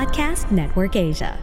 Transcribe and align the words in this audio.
Podcast 0.00 0.50
Network 0.50 0.96
Asia. 0.96 1.38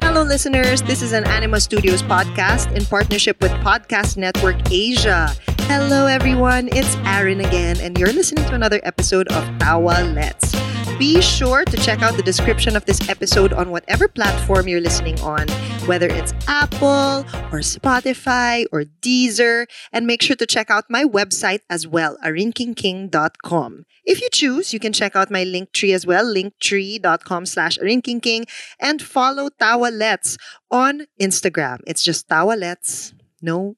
Hello, 0.00 0.22
listeners. 0.22 0.82
This 0.82 1.02
is 1.02 1.10
an 1.12 1.24
Anima 1.24 1.58
Studios 1.58 2.00
podcast 2.00 2.72
in 2.76 2.84
partnership 2.86 3.42
with 3.42 3.50
Podcast 3.54 4.16
Network 4.16 4.54
Asia. 4.70 5.34
Hello, 5.62 6.06
everyone. 6.06 6.68
It's 6.70 6.94
Aaron 7.04 7.40
again, 7.40 7.80
and 7.80 7.98
you're 7.98 8.12
listening 8.12 8.44
to 8.44 8.54
another 8.54 8.80
episode 8.84 9.26
of 9.32 9.42
Tawa 9.58 10.14
Let's. 10.14 10.51
Be 11.02 11.20
sure 11.20 11.64
to 11.64 11.76
check 11.78 12.00
out 12.00 12.16
the 12.16 12.22
description 12.22 12.76
of 12.76 12.84
this 12.84 13.08
episode 13.08 13.52
on 13.52 13.72
whatever 13.72 14.06
platform 14.06 14.68
you're 14.68 14.80
listening 14.80 15.18
on, 15.18 15.48
whether 15.90 16.06
it's 16.06 16.32
Apple 16.46 17.26
or 17.50 17.58
Spotify 17.58 18.66
or 18.70 18.84
Deezer, 18.84 19.66
and 19.92 20.06
make 20.06 20.22
sure 20.22 20.36
to 20.36 20.46
check 20.46 20.70
out 20.70 20.84
my 20.88 21.02
website 21.02 21.58
as 21.68 21.88
well, 21.88 22.16
arinkingking.com. 22.24 23.84
If 24.04 24.20
you 24.20 24.28
choose, 24.30 24.72
you 24.72 24.78
can 24.78 24.92
check 24.92 25.16
out 25.16 25.28
my 25.28 25.42
link 25.42 25.72
tree 25.72 25.92
as 25.92 26.06
well, 26.06 26.24
linktree.com 26.24 27.46
slash 27.46 27.78
arinkingking, 27.78 28.48
and 28.78 29.02
follow 29.02 29.48
Tawalets 29.60 30.36
on 30.70 31.06
Instagram. 31.20 31.78
It's 31.84 32.04
just 32.04 32.28
Tawalets, 32.28 33.12
no 33.40 33.74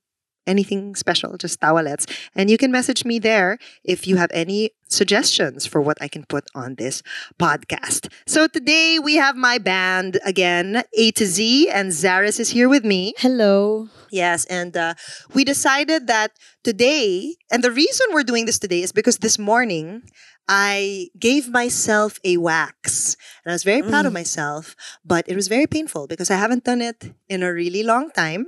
anything 0.47 0.95
special, 0.95 1.37
just 1.37 1.61
tawalets. 1.61 2.09
And 2.35 2.51
you 2.51 2.59
can 2.59 2.73
message 2.73 3.05
me 3.05 3.19
there 3.19 3.59
if 3.83 4.07
you 4.07 4.17
have 4.17 4.31
any 4.33 4.71
suggestions 4.89 5.67
for 5.67 5.81
what 5.81 5.99
I 6.01 6.09
can 6.09 6.25
put 6.25 6.45
on 6.55 6.77
this 6.77 7.03
podcast. 7.39 8.13
So 8.27 8.47
today 8.47 8.99
we 8.99 9.17
have 9.17 9.37
my 9.37 9.59
band 9.59 10.21
again, 10.25 10.85
A 10.97 11.11
to 11.13 11.27
Z, 11.27 11.69
and 11.71 11.91
Zaris 11.91 12.39
is 12.39 12.51
here 12.51 12.69
with 12.69 12.85
me. 12.85 13.15
Hello. 13.19 13.89
Yes, 14.11 14.45
and 14.47 14.77
uh, 14.77 14.95
we 15.35 15.45
decided 15.45 16.07
that 16.07 16.33
today, 16.63 17.35
and 17.51 17.65
the 17.65 17.73
reason 17.73 18.07
we're 18.13 18.23
doing 18.23 18.47
this 18.47 18.59
today 18.59 18.83
is 18.83 18.93
because 18.93 19.19
this 19.19 19.39
morning 19.39 20.03
I 20.49 21.09
gave 21.19 21.49
myself 21.49 22.21
a 22.23 22.37
wax. 22.37 23.17
And 23.45 23.51
I 23.51 23.55
was 23.55 23.65
very 23.65 23.83
proud 23.83 24.07
of 24.07 24.13
myself, 24.13 24.77
but 25.05 25.29
it 25.29 25.35
was 25.35 25.49
very 25.49 25.67
painful 25.67 26.07
because 26.07 26.31
I 26.31 26.37
haven't 26.37 26.65
done 26.65 26.83
it 26.83 27.15
in 27.29 27.43
a 27.43 27.53
really 27.53 27.83
long 27.83 28.11
time. 28.11 28.47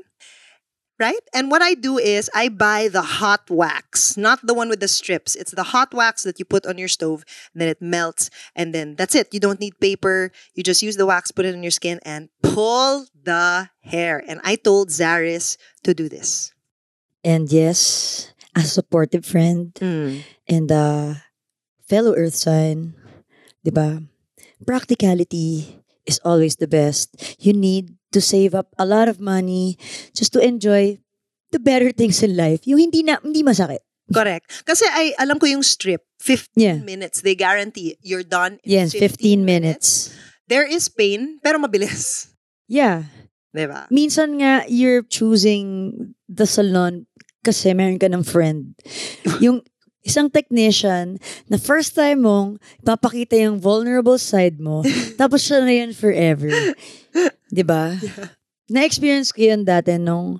Right? 0.98 1.20
And 1.34 1.50
what 1.50 1.60
I 1.60 1.74
do 1.74 1.98
is 2.00 2.30
I 2.34 2.48
buy 2.48 2.88
the 2.88 3.20
hot 3.20 3.50
wax, 3.52 4.16
not 4.16 4.40
the 4.40 4.54
one 4.56 4.70
with 4.72 4.80
the 4.80 4.88
strips. 4.88 5.36
It's 5.36 5.52
the 5.52 5.76
hot 5.76 5.92
wax 5.92 6.22
that 6.24 6.38
you 6.38 6.46
put 6.48 6.64
on 6.64 6.78
your 6.80 6.88
stove 6.88 7.20
and 7.52 7.60
then 7.60 7.68
it 7.68 7.82
melts 7.84 8.30
and 8.56 8.72
then 8.72 8.96
that's 8.96 9.14
it. 9.14 9.28
You 9.28 9.40
don't 9.40 9.60
need 9.60 9.76
paper. 9.78 10.32
You 10.56 10.62
just 10.64 10.80
use 10.80 10.96
the 10.96 11.04
wax, 11.04 11.30
put 11.36 11.44
it 11.44 11.52
on 11.54 11.60
your 11.62 11.70
skin 11.70 12.00
and 12.02 12.30
pull 12.40 13.04
the 13.12 13.68
hair. 13.84 14.24
And 14.26 14.40
I 14.42 14.56
told 14.56 14.88
Zaris 14.88 15.58
to 15.84 15.92
do 15.92 16.08
this. 16.08 16.54
And 17.22 17.52
yes, 17.52 18.32
a 18.56 18.62
supportive 18.64 19.26
friend 19.26 19.74
Mm. 19.76 20.24
and 20.48 20.70
a 20.70 21.20
fellow 21.84 22.16
earth 22.16 22.34
sign, 22.40 22.96
di 23.60 23.68
ba? 23.70 24.00
Practicality 24.64 25.82
is 26.06 26.20
always 26.24 26.56
the 26.56 26.68
best. 26.68 27.12
You 27.38 27.52
need 27.52 27.96
to 28.16 28.24
save 28.24 28.56
up 28.56 28.72
a 28.80 28.88
lot 28.88 29.12
of 29.12 29.20
money 29.20 29.76
just 30.16 30.32
to 30.32 30.40
enjoy 30.40 30.96
the 31.52 31.60
better 31.60 31.92
things 31.92 32.24
in 32.24 32.32
life. 32.32 32.64
Yung 32.64 32.80
hindi 32.80 33.04
na 33.04 33.20
hindi 33.20 33.44
masakit. 33.44 33.84
Correct. 34.08 34.64
Kasi 34.64 34.86
I 34.88 35.12
alam 35.20 35.36
ko 35.36 35.44
yung 35.50 35.66
strip, 35.66 36.00
15 36.22 36.56
Yeah. 36.56 36.78
minutes. 36.80 37.20
They 37.20 37.36
guarantee 37.36 37.98
you're 38.00 38.24
done 38.26 38.56
in 38.64 38.88
Yes, 38.88 38.96
15 38.96 39.44
minutes. 39.44 40.14
There 40.48 40.64
is 40.64 40.88
pain, 40.88 41.42
pero 41.42 41.58
mabilis. 41.58 42.30
Yeah. 42.70 43.10
Diba? 43.50 43.88
Minsan 43.90 44.38
nga, 44.38 44.62
you're 44.68 45.02
choosing 45.02 45.92
the 46.28 46.46
salon 46.46 47.08
kasi 47.42 47.72
meron 47.74 47.98
ka 47.98 48.06
ng 48.06 48.22
friend. 48.22 48.76
Yung 49.42 49.64
isang 50.06 50.30
technician 50.30 51.18
na 51.50 51.58
first 51.58 51.98
time 51.98 52.22
mong 52.22 52.62
papakita 52.86 53.34
yung 53.34 53.58
vulnerable 53.58 54.16
side 54.16 54.62
mo, 54.62 54.86
tapos 55.20 55.42
siya 55.42 55.66
na 55.66 55.74
yun 55.74 55.90
forever. 55.90 56.54
'Di 57.50 57.66
ba? 57.66 57.98
Na-experience 58.70 59.34
ko 59.34 59.42
yun 59.42 59.66
dati 59.66 59.98
nung 59.98 60.38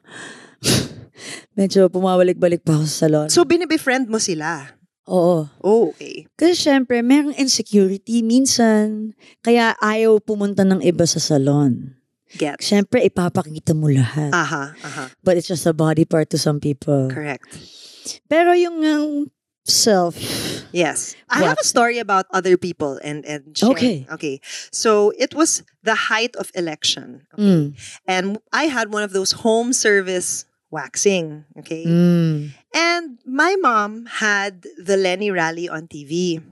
medyo 1.59 1.91
pumawalik-balik 1.91 2.62
pa 2.62 2.78
ako 2.78 2.84
sa 2.87 2.97
salon. 3.06 3.28
So, 3.31 3.47
binibefriend 3.47 4.06
mo 4.10 4.19
sila. 4.22 4.76
Oo. 5.06 5.47
Oh, 5.62 5.94
okay. 5.94 6.26
Kasi 6.34 6.59
syempre, 6.59 6.99
merong 6.99 7.38
insecurity 7.38 8.26
minsan. 8.26 9.15
Kaya 9.38 9.78
ayaw 9.78 10.19
pumunta 10.19 10.66
ng 10.66 10.82
iba 10.82 11.06
sa 11.06 11.22
salon. 11.22 11.94
Get. 12.34 12.59
Syempre, 12.59 13.06
ipapakita 13.06 13.71
mo 13.71 13.87
lahat. 13.87 14.34
Aha, 14.34 14.75
aha. 14.75 15.05
But 15.22 15.38
it's 15.38 15.47
just 15.47 15.62
a 15.62 15.71
body 15.71 16.03
part 16.03 16.26
to 16.34 16.38
some 16.43 16.59
people. 16.59 17.06
Correct. 17.06 17.47
Pero 18.26 18.50
yung 18.59 18.82
um, 18.82 19.31
self, 19.69 20.16
Yes. 20.72 21.16
I 21.31 21.43
have 21.44 21.59
a 21.60 21.65
story 21.65 21.99
about 21.99 22.27
other 22.31 22.56
people 22.56 23.00
and 23.03 23.25
and 23.25 23.56
sharing. 23.56 23.77
Okay. 23.77 23.97
Okay. 24.10 24.37
So, 24.72 25.12
it 25.19 25.34
was 25.34 25.62
the 25.82 26.09
height 26.12 26.34
of 26.37 26.50
election. 26.54 27.27
Okay? 27.34 27.43
mm, 27.43 27.66
And 28.06 28.38
I 28.53 28.65
had 28.69 28.93
one 28.93 29.03
of 29.03 29.12
those 29.12 29.43
home 29.47 29.72
service 29.72 30.44
waxing, 30.71 31.44
okay? 31.59 31.87
mm, 31.87 32.50
And 32.75 33.19
my 33.25 33.56
mom 33.60 34.06
had 34.21 34.66
the 34.76 34.97
Lenny 34.97 35.31
rally 35.31 35.69
on 35.69 35.87
TV. 35.88 36.43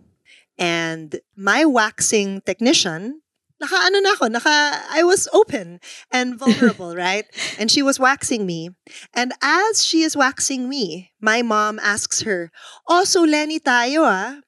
And 0.57 1.19
my 1.35 1.65
waxing 1.67 2.41
technician, 2.47 3.21
naka 3.61 3.77
ano 3.87 3.99
na 4.01 4.13
ako, 4.19 4.29
naka, 4.29 4.55
I 4.91 5.03
was 5.05 5.29
open 5.33 5.81
and 6.11 6.37
vulnerable, 6.41 6.95
right? 6.97 7.25
And 7.59 7.71
she 7.71 7.83
was 7.83 7.99
waxing 7.99 8.47
me. 8.47 8.71
And 9.15 9.33
as 9.43 9.85
she 9.85 10.03
is 10.03 10.17
waxing 10.17 10.69
me, 10.69 11.13
my 11.21 11.43
mom 11.43 11.79
asks 11.79 12.23
her, 12.23 12.51
Oh, 12.89 13.05
so 13.05 13.23
Lenny 13.23 13.61
tayo 13.61 14.05
ah? 14.05 14.41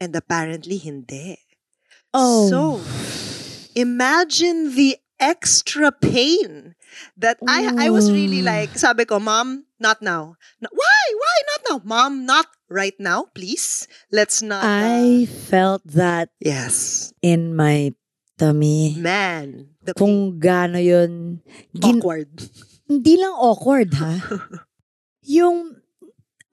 And 0.00 0.14
apparently 0.14 0.78
hindi. 0.78 1.38
oh, 2.14 2.48
So, 2.48 2.62
imagine 3.74 4.74
the 4.74 4.96
extra 5.18 5.90
pain 5.90 6.74
that 7.18 7.36
I 7.46 7.86
I 7.86 7.90
was 7.90 8.10
really 8.10 8.40
like, 8.40 8.78
sabi 8.78 9.04
ko, 9.04 9.18
Mom, 9.18 9.66
not 9.82 10.00
now. 10.00 10.38
No- 10.62 10.72
why? 10.72 11.02
Why 11.18 11.36
not 11.50 11.60
now? 11.68 11.78
Mom, 11.84 12.12
not 12.26 12.46
right 12.70 12.94
now, 12.98 13.26
please. 13.34 13.86
Let's 14.10 14.40
not. 14.42 14.62
uh, 14.62 14.70
I 14.88 15.26
felt 15.26 15.82
that 15.98 16.30
yes. 16.40 17.10
in 17.22 17.54
my 17.54 17.94
tummy. 18.38 18.94
Man. 18.96 19.74
The 19.82 19.92
Kung 19.92 20.38
gaano 20.38 20.78
yun, 20.78 21.42
gin- 21.74 21.98
awkward. 21.98 22.30
hindi 22.86 23.18
lang 23.18 23.34
awkward 23.34 23.90
ha. 23.98 24.14
yung, 25.36 25.74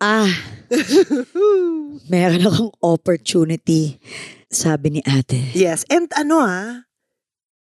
ah, 0.02 0.28
meron 2.12 2.44
akong 2.44 2.74
opportunity, 2.82 4.02
sabi 4.50 5.00
ni 5.00 5.02
ate. 5.06 5.54
yes. 5.54 5.86
And 5.88 6.10
ano 6.16 6.42
ah, 6.42 6.84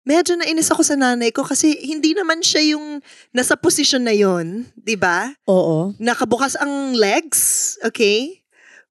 medyo 0.01 0.35
nainis 0.35 0.69
ako 0.69 0.81
sa 0.81 0.97
nanay 0.97 1.29
ko 1.29 1.45
kasi 1.45 1.77
hindi 1.77 2.13
naman 2.13 2.41
siya 2.41 2.75
yung 2.75 2.99
nasa 3.31 3.53
posisyon 3.55 4.03
na 4.05 4.13
yon, 4.13 4.65
di 4.73 4.97
ba? 4.97 5.33
Oo. 5.45 5.93
nakabukas 5.97 6.57
ang 6.57 6.97
legs, 6.97 7.75
okay? 7.81 8.40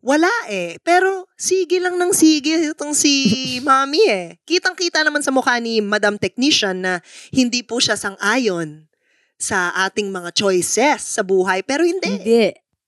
Wala 0.01 0.33
eh. 0.49 0.81
Pero 0.81 1.29
sige 1.37 1.77
lang 1.77 2.01
ng 2.01 2.13
sige 2.17 2.73
itong 2.73 2.97
si 2.97 3.13
mommy 3.67 4.01
eh. 4.09 4.27
Kitang-kita 4.49 5.05
naman 5.05 5.21
sa 5.21 5.29
mukha 5.33 5.61
ni 5.61 5.85
Madam 5.85 6.17
Technician 6.17 6.81
na 6.81 6.93
hindi 7.33 7.61
po 7.61 7.79
siya 7.79 8.01
sang-ayon 8.01 8.89
sa 9.37 9.73
ating 9.89 10.09
mga 10.09 10.33
choices 10.33 11.01
sa 11.05 11.21
buhay. 11.21 11.61
Pero 11.65 11.85
hindi. 11.85 12.09
Hindi. 12.17 12.45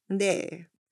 Hindi. 0.08 0.34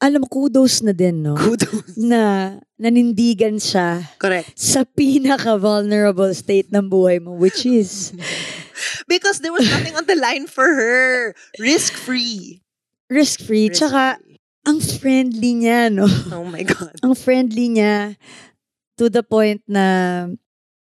Alam 0.01 0.25
kudos 0.25 0.81
na 0.81 0.97
din, 0.97 1.21
no? 1.21 1.37
Kudos. 1.37 1.93
Na 2.01 2.57
nanindigan 2.81 3.61
siya 3.61 4.01
Correct. 4.17 4.49
sa 4.57 4.89
pinaka-vulnerable 4.89 6.33
state 6.33 6.73
ng 6.73 6.89
buhay 6.89 7.21
mo, 7.21 7.37
which 7.37 7.69
is 7.69 8.17
Because 9.09 9.45
there 9.45 9.53
was 9.53 9.69
nothing 9.69 9.93
on 9.97 10.09
the 10.09 10.17
line 10.17 10.49
for 10.49 10.65
her. 10.65 11.37
Risk-free. 11.61 12.65
risk-free. 13.13 13.69
Tsaka, 13.77 14.17
Risk-free. 14.17 14.30
Ang 14.63 14.79
friendly 14.79 15.57
niya, 15.57 15.89
no? 15.89 16.05
Oh 16.31 16.45
my 16.45 16.63
God. 16.63 16.95
ang 17.01 17.15
friendly 17.17 17.73
niya 17.73 18.15
to 18.97 19.09
the 19.09 19.25
point 19.25 19.65
na 19.65 20.27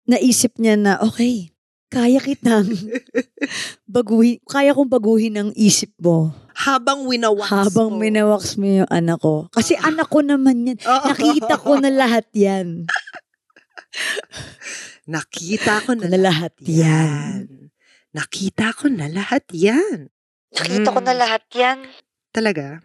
naisip 0.04 0.58
niya 0.60 0.76
na, 0.76 1.00
okay, 1.00 1.52
kaya 1.88 2.20
kitang 2.20 2.68
baguhin, 3.94 4.40
kaya 4.44 4.72
kong 4.72 4.88
baguhin 4.88 5.36
ang 5.36 5.50
isip 5.52 5.92
mo 6.00 6.32
Habang 6.52 7.08
winawax 7.08 7.48
habang 7.48 7.96
mo. 7.96 8.00
minawaks 8.00 8.56
mo 8.56 8.84
yung 8.84 8.90
anak 8.92 9.20
ko. 9.20 9.48
Kasi 9.48 9.72
anak 9.76 10.08
ko 10.08 10.20
naman 10.20 10.68
yan. 10.68 10.78
Oo. 10.84 11.06
Nakita 11.08 11.54
ko 11.56 11.80
na 11.80 11.88
lahat 11.88 12.28
yan. 12.36 12.84
Nakita 15.08 15.80
ko 15.82 15.96
na, 15.96 16.06
Na 16.08 16.18
lahat 16.20 16.54
yan. 16.64 17.72
Nakita 18.12 18.76
ko 18.76 18.86
na 18.92 19.08
lahat 19.08 19.44
yan. 19.52 20.12
Nakita 20.52 20.88
ko 20.92 21.00
na 21.00 21.16
lahat 21.16 21.42
yan. 21.56 21.78
Talaga? 22.32 22.84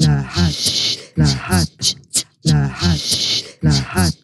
lahat, 0.00 0.56
lahat, 1.16 1.68
lahat, 2.44 3.02
lahat, 3.60 4.16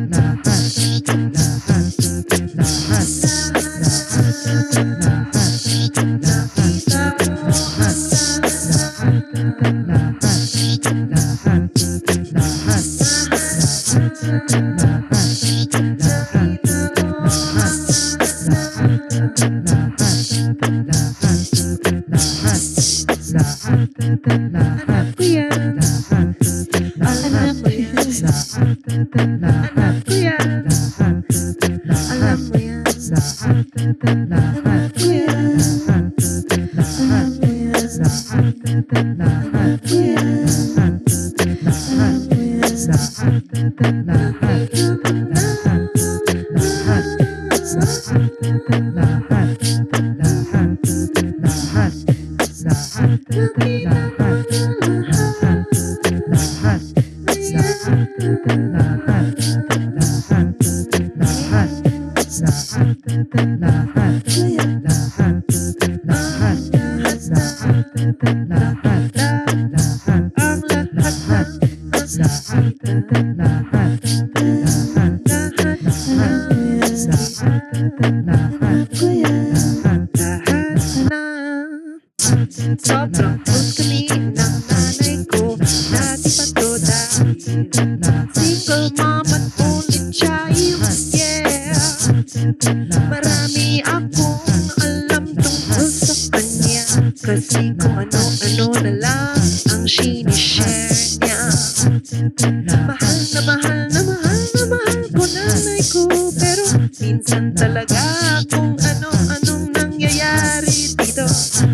minsan 107.11 107.51
talaga 107.51 107.99
kung 108.47 108.79
ano-anong 108.79 109.67
nangyayari 109.75 110.95
dito 110.95 111.27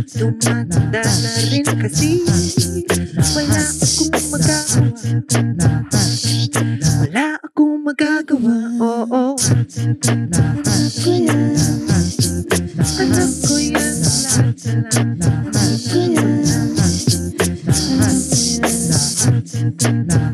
Tumatanda 0.10 1.06
na 1.06 1.32
rin 1.46 1.62
kasi 1.62 2.26
Wala 3.38 3.62
akong 3.70 4.18
magagawa. 4.34 4.98
Wala 7.06 7.38
akong 7.38 7.86
magagawa 7.86 8.58
Oo. 8.82 9.38
Anak 10.58 10.90
ko 11.06 11.14
yan. 11.14 11.54
Anak 12.98 13.30
ko 13.46 13.62
yan 13.62 13.94
Anak 14.58 14.74
ko 15.86 16.02
yan 16.02 16.42
Anak 16.50 18.26
ko 18.26 18.42
yan 19.86 20.27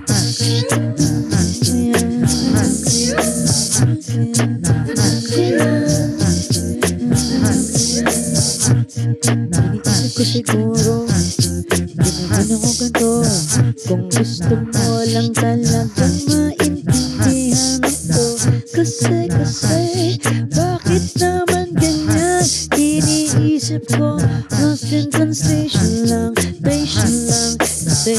Kung 13.84 14.08
gusto 14.08 14.56
mo 14.56 15.04
lang 15.12 15.36
talagang 15.36 16.16
maintindihan 16.32 17.84
ko. 17.84 18.26
Kasi, 18.72 19.28
kasi, 19.28 20.16
bakit 20.48 21.04
naman 21.20 21.76
ganyan? 21.76 22.48
Iniisip 22.80 23.84
ko, 23.92 24.24
lost 24.56 24.88
in 24.88 25.12
translation 25.12 26.08
lang, 26.08 26.32
patient 26.64 27.28
lang. 27.28 27.52
Kasi, 27.60 28.16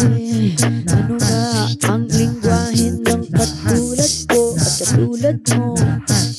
ano 0.61 1.17
nga 1.17 1.45
ang 1.89 2.05
lingwahe 2.13 3.01
ng 3.01 3.25
katulad 3.33 4.13
ko? 4.29 4.53
At 4.61 4.73
katulad 4.85 5.39
mo 5.57 5.73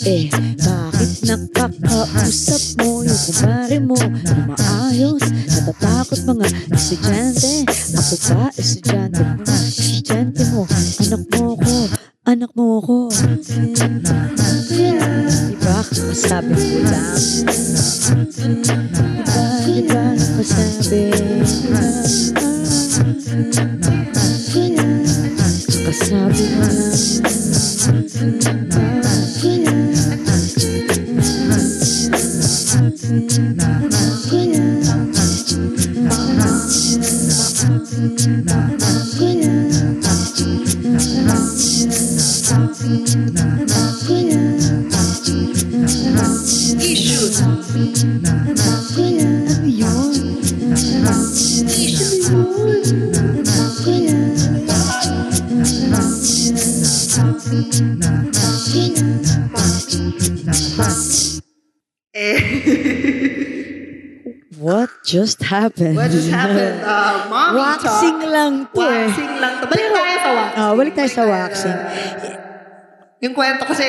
Eh, 0.05 0.29
bakit 0.61 1.25
nakakausap 1.25 2.61
mo 2.77 3.01
yung 3.01 3.21
kumare 3.25 3.79
mo 3.81 3.97
na 3.97 4.33
maayos? 4.53 5.25
Natatakot 5.49 6.19
mga 6.29 6.45
estudyante 6.69 7.65
Ako 7.97 8.15
ba, 8.29 8.53
What 64.55 64.89
just 65.03 65.43
happened? 65.43 65.99
what 65.99 66.09
just 66.09 66.31
happened? 66.31 66.79
Uh, 66.81 67.27
mommy 67.29 67.59
Waxing 67.59 68.17
talk. 68.23 68.31
lang 68.31 68.53
to 68.71 68.81
eh. 68.81 69.05
Waxing 69.11 69.33
lang 69.37 69.53
to. 69.59 69.65
Balik 69.67 69.89
tayo 69.91 70.17
sa 70.17 70.31
waxing. 70.31 70.57
Ah, 70.57 70.71
balik 70.73 70.93
tayo 70.95 71.09
sa 71.11 71.23
waxing. 71.27 71.79
Yung 73.19 73.33
kwento 73.35 73.63
kasi, 73.67 73.87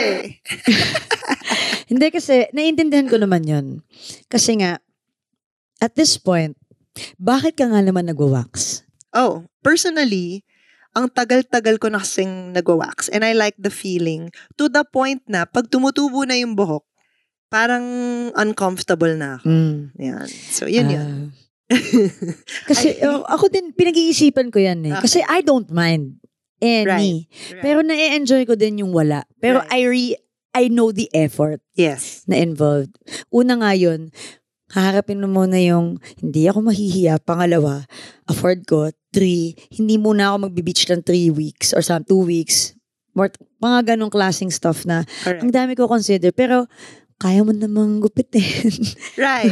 Hindi 1.90 2.06
kasi, 2.10 2.50
naiintindihan 2.50 3.06
ko 3.06 3.16
naman 3.16 3.46
yun. 3.46 3.66
Kasi 4.26 4.58
nga, 4.58 4.82
at 5.78 5.94
this 5.94 6.18
point, 6.18 6.58
bakit 7.16 7.56
ka 7.56 7.66
nga 7.66 7.80
naman 7.80 8.08
nagwa-wax? 8.08 8.82
oh, 9.16 9.48
personally, 9.64 10.44
ang 10.92 11.08
tagal-tagal 11.08 11.80
ko 11.80 11.88
na 11.88 12.00
kasing 12.00 12.52
nagwa-wax 12.52 13.08
and 13.08 13.24
I 13.24 13.32
like 13.32 13.56
the 13.56 13.72
feeling 13.72 14.28
to 14.56 14.68
the 14.68 14.84
point 14.84 15.24
na 15.24 15.44
pag 15.44 15.68
tumutubo 15.68 16.24
na 16.24 16.36
yung 16.36 16.52
buhok, 16.52 16.84
parang 17.48 17.84
uncomfortable 18.32 19.12
na 19.16 19.40
ako. 19.40 19.48
Mm. 19.48 19.78
Yan. 19.96 20.28
So, 20.28 20.68
yun 20.68 20.88
yun. 20.92 21.08
Ah. 21.08 21.24
kasi 22.68 22.96
I- 22.96 23.08
uh, 23.08 23.24
ako 23.24 23.48
din, 23.48 23.72
pinag-iisipan 23.72 24.52
ko 24.52 24.60
yan 24.60 24.84
eh. 24.84 24.92
Okay. 24.96 25.04
Kasi 25.08 25.18
I 25.24 25.40
don't 25.40 25.68
mind 25.72 26.20
any. 26.60 26.84
Right. 27.28 27.60
Pero 27.60 27.80
na-enjoy 27.80 28.44
ko 28.44 28.54
din 28.54 28.84
yung 28.84 28.92
wala. 28.92 29.24
Pero 29.40 29.64
Right. 29.64 29.72
I 29.72 29.80
re- 29.86 30.20
I 30.56 30.72
know 30.72 30.88
the 30.88 31.08
effort 31.12 31.60
Yes. 31.76 32.24
na 32.24 32.40
involved. 32.40 32.96
Una 33.28 33.60
nga 33.60 33.76
yun, 33.76 34.08
haharapin 34.70 35.22
mo 35.22 35.28
muna 35.30 35.58
yung 35.60 36.02
hindi 36.18 36.50
ako 36.50 36.70
mahihiya. 36.70 37.22
Pangalawa, 37.22 37.86
afford 38.26 38.66
ko. 38.66 38.90
Three, 39.14 39.56
hindi 39.72 39.96
muna 39.96 40.34
ako 40.34 40.50
magbe-beach 40.50 40.90
ng 40.90 41.02
three 41.06 41.30
weeks 41.30 41.72
or 41.72 41.80
some 41.80 42.04
two 42.04 42.20
weeks. 42.20 42.74
More, 43.16 43.32
mga 43.62 43.96
ganong 43.96 44.12
klaseng 44.12 44.52
stuff 44.52 44.84
na 44.84 45.08
Correct. 45.24 45.40
ang 45.40 45.50
dami 45.54 45.72
ko 45.72 45.88
consider. 45.88 46.36
Pero 46.36 46.68
kaya 47.16 47.40
mo 47.40 47.52
namang 47.52 48.04
gupitin. 48.04 48.68
Right. 49.16 49.48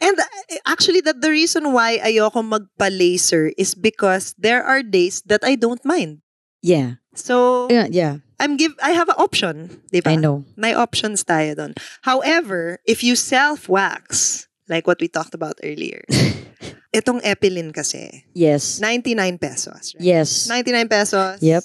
And 0.00 0.16
uh, 0.16 0.30
actually, 0.64 1.04
that 1.04 1.20
the 1.20 1.28
reason 1.28 1.76
why 1.76 2.00
ayoko 2.00 2.40
magpa-laser 2.40 3.52
is 3.60 3.76
because 3.76 4.32
there 4.40 4.64
are 4.64 4.80
days 4.80 5.20
that 5.28 5.44
I 5.44 5.60
don't 5.60 5.84
mind. 5.84 6.23
Yeah. 6.64 6.96
So, 7.14 7.68
Yeah, 7.70 7.86
yeah. 7.92 8.24
I'm 8.40 8.56
give 8.56 8.72
I 8.82 8.90
have 8.96 9.06
an 9.12 9.20
option, 9.20 9.84
di 9.92 10.00
ba? 10.02 10.10
I 10.10 10.16
know. 10.18 10.42
May 10.58 10.74
options 10.74 11.22
tayo 11.22 11.54
doon. 11.54 11.76
However, 12.02 12.80
if 12.88 13.04
you 13.06 13.14
self-wax, 13.14 14.48
like 14.66 14.88
what 14.90 14.98
we 14.98 15.06
talked 15.06 15.36
about 15.36 15.54
earlier, 15.62 16.02
itong 16.96 17.22
Epilin 17.22 17.70
kasi, 17.70 18.26
Yes. 18.34 18.82
99 18.82 19.38
pesos. 19.38 19.94
Right? 19.94 20.02
Yes. 20.02 20.50
99 20.50 20.88
pesos. 20.90 21.38
Yep. 21.38 21.62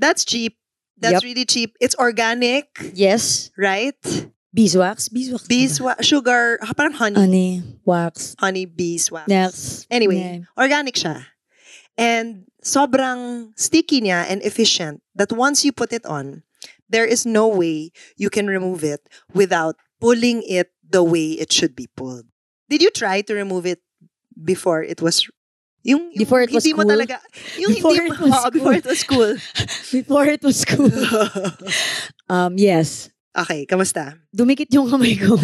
That's 0.00 0.24
cheap. 0.24 0.56
That's 0.96 1.20
Yep. 1.20 1.28
really 1.28 1.44
cheap. 1.44 1.76
It's 1.84 1.94
organic, 2.00 2.66
Yes. 2.96 3.52
right? 3.60 3.94
Beeswax. 4.56 5.12
Beeswax. 5.12 5.44
Beeswax, 5.46 5.98
sugar, 6.08 6.56
ah, 6.64 6.72
parang 6.72 6.96
honey. 6.96 7.20
Honey. 7.20 7.50
Wax. 7.84 8.32
Honey 8.40 8.64
beeswax. 8.64 9.28
Next. 9.28 9.84
Anyway, 9.92 10.16
Yeah. 10.16 10.48
organic 10.56 10.96
siya. 10.96 11.28
And 12.00 12.47
sobrang 12.68 13.50
sticky 13.56 14.02
niya 14.04 14.28
and 14.28 14.42
efficient 14.44 15.00
that 15.16 15.32
once 15.32 15.64
you 15.64 15.72
put 15.72 15.92
it 15.92 16.04
on, 16.06 16.44
there 16.88 17.06
is 17.08 17.24
no 17.24 17.48
way 17.48 17.90
you 18.16 18.28
can 18.28 18.46
remove 18.46 18.84
it 18.84 19.00
without 19.32 19.76
pulling 20.00 20.42
it 20.44 20.70
the 20.84 21.02
way 21.02 21.32
it 21.40 21.52
should 21.52 21.74
be 21.74 21.88
pulled. 21.96 22.26
Did 22.68 22.82
you 22.82 22.90
try 22.90 23.22
to 23.22 23.32
remove 23.34 23.64
it 23.66 23.80
before 24.36 24.82
it 24.84 25.00
was 25.00 25.24
yung, 25.84 26.12
yung 26.12 26.18
Before 26.18 26.42
it 26.42 26.52
was 26.52 26.64
hindi 26.64 26.76
mo 26.76 26.84
cool? 26.84 26.92
talaga 26.92 27.16
yung 27.56 27.72
Before 27.72 27.94
hindi 27.96 28.12
it 28.12 28.20
mo, 28.20 28.26
was 28.28 28.36
Oo, 28.44 28.50
before 28.56 28.72
cool. 28.72 28.78
it 28.78 28.86
was 28.86 29.02
cool. 29.04 29.32
Before 29.92 30.26
it 30.26 30.42
was 30.44 30.58
cool. 30.64 30.92
um, 32.28 32.58
yes. 32.58 33.08
Okay, 33.38 33.62
kamusta? 33.64 34.18
Dumikit 34.34 34.68
yung 34.74 34.90
kamay 34.90 35.14
ko. 35.14 35.38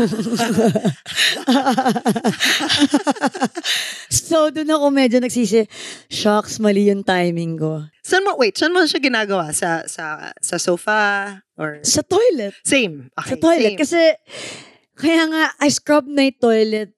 so, 4.11 4.51
doon 4.51 4.71
ako 4.75 4.87
medyo 4.91 5.19
nagsisi, 5.23 5.67
shocks, 6.11 6.59
mali 6.59 6.91
yung 6.91 7.05
timing 7.07 7.57
ko. 7.57 7.87
Saan 8.05 8.27
mo, 8.27 8.37
wait, 8.37 8.59
saan 8.59 8.75
mo 8.75 8.83
siya 8.85 9.01
ginagawa? 9.01 9.55
Sa, 9.55 9.87
sa, 9.87 10.35
sa 10.39 10.57
sofa? 10.59 11.01
Or, 11.57 11.79
Sa 11.87 12.03
toilet. 12.03 12.55
same. 12.67 13.09
Okay, 13.15 13.37
sa 13.37 13.37
toilet. 13.39 13.73
same. 13.75 13.81
Kasi, 13.81 14.01
kaya 14.99 15.23
nga, 15.31 15.45
I 15.63 15.69
scrubbed 15.71 16.11
my 16.11 16.35
toilet 16.35 16.93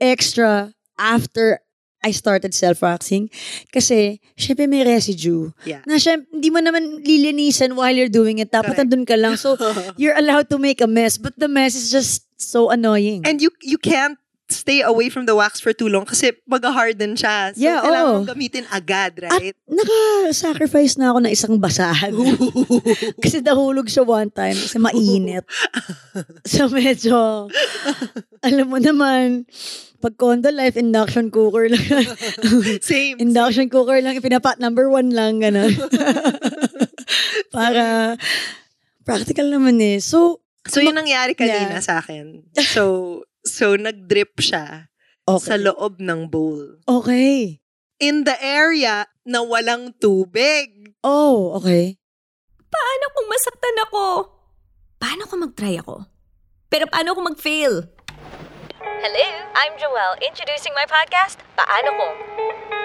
extra 0.00 0.72
after 0.98 1.60
I 2.04 2.14
started 2.14 2.54
self-waxing. 2.54 3.30
Kasi, 3.74 4.22
syempre 4.38 4.70
may 4.70 4.86
residue. 4.86 5.50
Yeah. 5.66 5.82
Na 5.82 5.98
syempre, 5.98 6.30
hindi 6.30 6.48
mo 6.50 6.62
naman 6.62 7.02
lilinisan 7.02 7.74
while 7.74 7.94
you're 7.94 8.12
doing 8.12 8.38
it. 8.38 8.54
Correct. 8.54 8.78
nandun 8.78 9.02
ka 9.02 9.18
lang. 9.18 9.34
So, 9.34 9.58
you're 10.00 10.16
allowed 10.16 10.46
to 10.54 10.58
make 10.58 10.78
a 10.80 10.86
mess. 10.86 11.18
But 11.18 11.34
the 11.34 11.50
mess 11.50 11.74
is 11.74 11.90
just 11.90 12.28
so 12.38 12.70
annoying. 12.70 13.26
And 13.26 13.42
you 13.42 13.50
you 13.60 13.76
can't 13.78 14.16
stay 14.48 14.80
away 14.80 15.08
from 15.08 15.28
the 15.28 15.36
wax 15.36 15.60
for 15.60 15.72
too 15.72 15.86
long 15.86 16.04
kasi 16.04 16.32
mag-harden 16.44 17.12
siya. 17.12 17.52
So, 17.52 17.60
Yeah, 17.60 17.84
kailangan 17.84 18.08
oo. 18.08 18.14
mong 18.18 18.30
gamitin 18.32 18.64
agad, 18.68 19.20
At 19.20 19.36
right? 19.36 19.52
naka-sacrifice 19.68 20.96
na 20.96 21.12
ako 21.12 21.18
ng 21.20 21.32
isang 21.32 21.54
basahan. 21.60 22.16
kasi 23.22 23.44
nahulog 23.44 23.86
siya 23.86 24.02
one 24.02 24.32
time 24.32 24.56
kasi 24.56 24.80
mainit. 24.80 25.44
so 26.48 26.66
medyo, 26.66 27.46
alam 28.40 28.66
mo 28.66 28.80
naman, 28.80 29.44
pag 30.00 30.16
condo 30.16 30.48
life, 30.48 30.80
induction 30.80 31.28
cooker 31.28 31.68
lang. 31.68 31.84
Same. 32.80 33.20
induction 33.20 33.68
cooker 33.68 34.00
lang, 34.00 34.16
pinapat 34.18 34.56
number 34.56 34.88
one 34.88 35.12
lang, 35.12 35.44
gano'n. 35.44 35.76
Para, 37.50 38.16
practical 39.04 39.48
naman 39.48 39.76
eh. 39.80 40.00
So, 40.00 40.40
So, 40.68 40.84
yun 40.84 40.92
nangyari 40.96 41.32
kanina 41.32 41.80
Yeah. 41.80 41.84
sa 41.84 41.96
akin. 41.98 42.44
So, 42.60 43.24
so 43.44 43.78
nag-drip 43.78 44.38
siya 44.40 44.90
sa 45.28 45.54
okay. 45.54 45.60
loob 45.60 46.00
ng 46.00 46.32
bowl. 46.32 46.80
Okay. 46.88 47.60
In 48.00 48.24
the 48.24 48.38
area 48.40 49.04
na 49.28 49.44
walang 49.44 49.92
tubig. 50.00 50.96
Oh, 51.04 51.52
okay. 51.60 52.00
Paano 52.68 53.04
kung 53.12 53.26
masaktan 53.28 53.76
ako? 53.84 54.04
Paano 54.96 55.22
kung 55.28 55.40
mag-try 55.44 55.76
ako? 55.76 56.08
Pero 56.72 56.88
paano 56.88 57.12
kung 57.12 57.28
mag-fail? 57.28 57.92
Hello, 58.98 59.28
I'm 59.54 59.78
Joelle, 59.78 60.18
introducing 60.26 60.74
my 60.74 60.82
podcast, 60.90 61.38
Paano 61.54 61.94
Kung. 61.94 62.18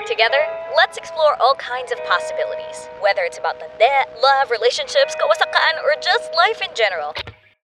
Together, 0.06 0.46
let's 0.78 0.94
explore 0.98 1.34
all 1.42 1.58
kinds 1.58 1.90
of 1.90 1.98
possibilities, 2.06 2.86
whether 3.02 3.26
it's 3.26 3.42
about 3.42 3.58
the 3.58 3.66
net, 3.82 4.14
love, 4.22 4.54
relationships, 4.54 5.18
kawasakaan, 5.18 5.82
or 5.82 5.98
just 6.04 6.30
life 6.38 6.62
in 6.62 6.70
general. 6.78 7.18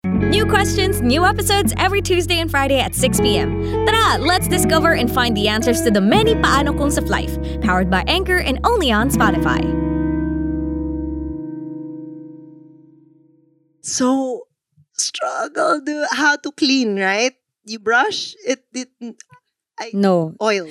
New 0.06 0.44
questions, 0.46 1.00
new 1.00 1.24
episodes 1.24 1.72
every 1.78 2.02
Tuesday 2.02 2.40
and 2.40 2.50
Friday 2.50 2.80
at 2.80 2.92
6 2.92 3.20
p.m. 3.20 3.62
Tara, 3.86 4.18
let's 4.18 4.48
discover 4.48 4.94
and 4.94 5.06
find 5.08 5.36
the 5.36 5.46
answers 5.46 5.80
to 5.82 5.92
the 5.92 6.00
many 6.00 6.34
paano 6.34 6.74
kungs 6.74 6.98
of 6.98 7.06
life. 7.08 7.38
Powered 7.62 7.88
by 7.88 8.02
Anchor 8.08 8.38
and 8.38 8.58
only 8.66 8.90
on 8.90 9.10
Spotify. 9.10 9.62
So, 13.82 14.48
struggle 14.98 15.80
do 15.86 16.04
how 16.10 16.34
to 16.36 16.50
clean, 16.50 16.98
right? 16.98 17.34
You 17.64 17.78
brush, 17.78 18.34
it 18.44 18.64
didn't, 18.74 19.22
I, 19.78 19.90
No. 19.94 20.34
oil. 20.42 20.66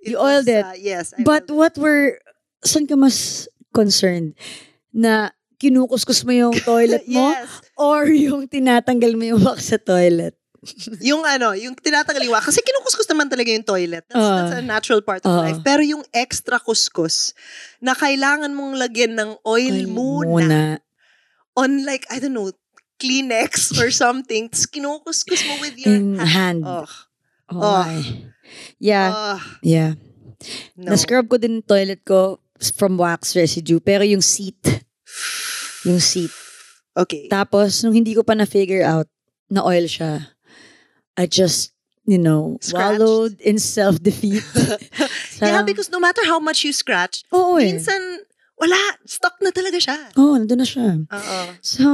You 0.00 0.16
oiled 0.18 0.48
it. 0.48 0.64
uh, 0.64 0.72
yes. 0.80 1.12
I 1.18 1.22
But 1.22 1.50
it. 1.50 1.52
what 1.52 1.76
were, 1.76 2.16
saan 2.64 2.88
ka 2.88 2.96
mas 2.96 3.44
concerned? 3.76 4.32
Na 4.96 5.36
kinukuskus 5.60 6.24
mo 6.24 6.32
yung 6.32 6.56
toilet 6.64 7.04
mo 7.04 7.28
yes. 7.36 7.60
Or 7.80 8.04
yung 8.12 8.44
tinatanggal 8.44 9.16
mo 9.16 9.24
yung 9.24 9.40
wax 9.40 9.72
sa 9.72 9.80
toilet. 9.80 10.36
Yung 11.00 11.24
ano, 11.24 11.56
yung 11.56 11.72
tinatanggal 11.72 12.20
yung 12.20 12.36
wax. 12.36 12.52
Kasi 12.52 12.60
kinukuskus 12.60 13.08
naman 13.08 13.32
talaga 13.32 13.48
yung 13.48 13.64
toilet. 13.64 14.04
That's, 14.12 14.20
Ah. 14.20 14.36
that's 14.44 14.60
a 14.60 14.68
natural 14.68 15.00
part 15.00 15.24
of 15.24 15.32
Ah. 15.32 15.48
life. 15.48 15.64
Pero 15.64 15.80
yung 15.80 16.04
extra 16.12 16.60
kuskus 16.60 17.32
na 17.80 17.96
kailangan 17.96 18.52
mong 18.52 18.76
lagyan 18.76 19.16
ng 19.16 19.40
oil 19.48 19.72
Ay, 19.72 19.88
muna, 19.88 20.84
on 21.56 21.88
like, 21.88 22.04
I 22.12 22.20
don't 22.20 22.36
know, 22.36 22.52
Kleenex 23.00 23.72
or 23.80 23.88
something. 23.88 24.52
Tapos 24.52 24.68
kinukuskus 24.68 25.48
mo 25.48 25.64
with 25.64 25.80
your 25.80 25.96
In 25.96 26.20
hand. 26.20 26.60
Oh, 26.68 26.84
Oh, 27.48 27.56
Oh. 27.56 27.80
my. 27.80 28.28
Yeah, 28.76 29.08
oh, 29.16 29.40
yeah. 29.64 29.96
no. 30.76 30.92
Na-scrub 30.92 31.24
ko 31.24 31.40
din 31.40 31.64
toilet 31.64 32.04
ko 32.04 32.36
from 32.76 33.00
wax 33.00 33.32
residue. 33.32 33.80
Pero 33.80 34.04
yung 34.04 34.20
seat, 34.20 34.60
yung 35.88 36.04
seat. 36.04 36.28
Okay. 37.00 37.32
Tapos, 37.32 37.80
nung 37.80 37.96
hindi 37.96 38.12
ko 38.12 38.20
pa 38.20 38.36
na-figure 38.36 38.84
out 38.84 39.08
na 39.48 39.64
oil 39.64 39.88
siya, 39.88 40.36
I 41.16 41.24
just, 41.24 41.72
you 42.04 42.20
know, 42.20 42.60
Scratched. 42.60 42.76
wallowed 43.00 43.34
in 43.40 43.56
self-defeat. 43.56 44.44
yeah, 45.40 45.64
because 45.64 45.88
no 45.88 46.00
matter 46.00 46.20
how 46.28 46.40
much 46.40 46.64
you 46.64 46.72
scratch, 46.76 47.24
Oo 47.32 47.56
eh. 47.56 47.72
minsan, 47.72 48.00
wala. 48.60 48.76
Stuck 49.08 49.40
na 49.40 49.50
talaga 49.52 49.80
siya. 49.80 49.98
Oo, 50.16 50.32
oh, 50.32 50.34
nandun 50.36 50.60
na 50.60 50.68
siya. 50.68 51.00
Oo. 51.08 51.40
So, 51.64 51.86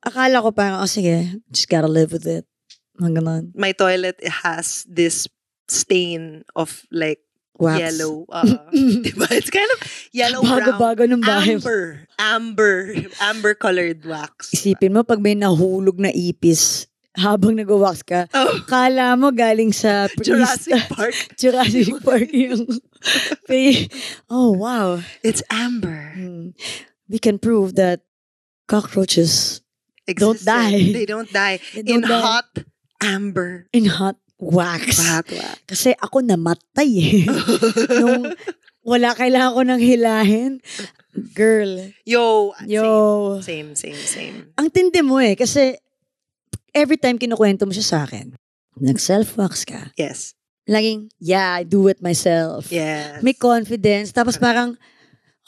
akala 0.00 0.40
ko 0.40 0.52
parang, 0.52 0.80
oh 0.80 0.88
sige, 0.88 1.40
just 1.52 1.68
gotta 1.68 1.88
live 1.88 2.12
with 2.12 2.24
it. 2.24 2.48
Mga 2.96 3.20
ganun. 3.20 3.44
My 3.52 3.72
toilet 3.76 4.16
has 4.44 4.88
this 4.88 5.28
stain 5.68 6.44
of 6.56 6.84
like 6.92 7.23
Wax. 7.58 7.78
yellow. 7.78 8.26
Uh, 8.28 8.42
diba? 9.04 9.30
It's 9.30 9.50
kind 9.50 9.70
of 9.78 9.78
yellow 10.10 10.42
brown. 10.42 10.58
Bago-bago 10.58 11.02
ng 11.06 11.22
bahay. 11.22 11.54
Amber. 11.54 11.82
Amber. 12.18 12.78
Amber 13.22 13.52
colored 13.54 14.02
wax. 14.04 14.50
Isipin 14.50 14.90
mo, 14.90 15.06
pag 15.06 15.22
may 15.22 15.38
nahulog 15.38 15.98
na 16.02 16.10
ipis, 16.10 16.86
habang 17.14 17.54
nag-wax 17.54 18.02
ka, 18.02 18.26
Oh, 18.34 18.58
kala 18.66 19.14
mo 19.14 19.30
galing 19.30 19.70
sa 19.70 20.10
Jurassic 20.18 20.74
Park. 20.90 21.14
Jurassic 21.40 21.94
Park 22.02 22.26
yung... 22.34 22.66
oh, 24.34 24.50
wow. 24.50 24.98
It's 25.22 25.42
amber. 25.46 26.10
Hmm. 26.18 26.58
We 27.06 27.22
can 27.22 27.38
prove 27.38 27.76
that 27.78 28.02
cockroaches 28.66 29.60
Don't 30.10 30.36
Existed. 30.36 30.44
die. 30.50 30.92
They 30.92 31.06
don't 31.06 31.30
die. 31.32 31.56
They 31.72 31.80
In 31.80 32.00
don't 32.04 32.08
die. 32.10 32.20
hot 32.20 32.48
amber. 33.00 33.68
in 33.72 33.86
hot 33.88 34.16
wax. 34.38 35.00
Hot 35.00 35.28
wax. 35.28 35.56
Kasi 35.66 35.90
ako 35.98 36.22
namatay 36.22 36.90
eh. 37.00 37.18
Nung 38.02 38.32
wala 38.84 39.16
kailangan 39.16 39.54
ko 39.56 39.60
nang 39.64 39.82
hilahin. 39.82 40.60
Girl. 41.32 41.94
Yo. 42.04 42.52
Yo. 42.66 42.84
Same, 43.40 43.78
same, 43.78 43.96
same. 43.96 44.52
Ang 44.58 44.68
tindi 44.68 45.00
mo 45.00 45.22
eh. 45.22 45.38
Kasi 45.38 45.78
every 46.74 46.98
time 46.98 47.16
kinukwento 47.16 47.64
mo 47.64 47.72
siya 47.72 47.86
sa 47.86 47.98
akin, 48.04 48.34
nag-self-wax 48.82 49.64
ka. 49.64 49.94
Yes. 49.94 50.34
Laging, 50.66 51.12
yeah, 51.20 51.54
I 51.54 51.62
do 51.62 51.86
it 51.86 52.02
myself. 52.02 52.72
Yes. 52.72 53.22
May 53.22 53.36
confidence. 53.36 54.10
Tapos 54.10 54.40
parang, 54.40 54.74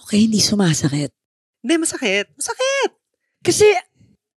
okay, 0.07 0.29
hindi 0.29 0.39
sumasakit. 0.39 1.11
Hindi, 1.65 1.75
masakit. 1.83 2.31
Masakit. 2.37 2.91
Kasi, 3.43 3.67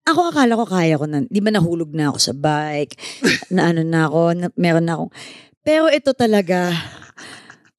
ako 0.09 0.33
akala 0.33 0.57
ko 0.57 0.65
kaya 0.65 0.97
ko 0.97 1.05
na, 1.05 1.25
di 1.29 1.41
ba 1.45 1.53
nahulog 1.53 1.93
na 1.93 2.09
ako 2.09 2.19
sa 2.19 2.35
bike, 2.35 2.97
na 3.55 3.71
ano 3.73 3.85
na 3.85 4.09
ako, 4.09 4.21
na, 4.35 4.47
meron 4.57 4.85
na 4.89 4.97
akong, 4.97 5.13
pero 5.61 5.87
ito 5.93 6.17
talaga, 6.17 6.73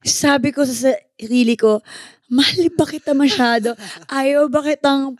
sabi 0.05 0.53
ko 0.53 0.63
sa 0.63 0.93
sarili 1.17 1.57
ko, 1.57 1.81
mahal 2.29 2.69
ba 2.77 2.85
kita 2.85 3.17
masyado? 3.17 3.73
Ayaw 4.07 4.47
ba 4.47 4.61
kitang, 4.61 5.17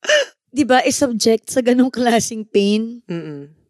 di 0.56 0.64
ba, 0.64 0.82
is-subject 0.82 1.52
sa 1.52 1.60
ganong 1.60 1.92
klaseng 1.92 2.48
pain? 2.48 3.04
Mm-mm. 3.06 3.60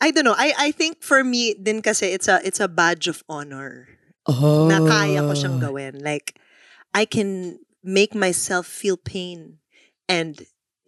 I 0.00 0.10
don't 0.10 0.24
know. 0.24 0.36
I 0.36 0.52
I 0.56 0.68
think 0.72 1.04
for 1.04 1.20
me 1.20 1.52
din 1.56 1.84
kasi 1.84 2.12
it's 2.12 2.28
a 2.28 2.40
it's 2.40 2.60
a 2.60 2.68
badge 2.68 3.08
of 3.08 3.20
honor. 3.28 3.88
Oh. 4.24 4.68
Na 4.68 4.80
kaya 4.80 5.20
ko 5.24 5.32
siyang 5.36 5.60
gawin. 5.60 6.00
Like 6.00 6.40
I 6.96 7.04
can 7.04 7.60
make 7.84 8.16
myself 8.16 8.68
feel 8.68 8.96
pain 8.96 9.60
and 10.08 10.40